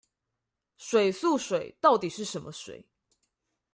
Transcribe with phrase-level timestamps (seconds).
[0.77, 2.87] 水素水到底是什麼水